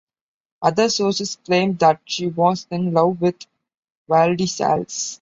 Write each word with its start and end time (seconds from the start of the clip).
Other 0.63 0.89
sources 0.89 1.35
claim 1.45 1.75
that 1.77 2.01
she 2.05 2.25
was 2.25 2.65
in 2.71 2.91
love 2.91 3.21
with 3.21 3.45
Vladislaus. 4.09 5.09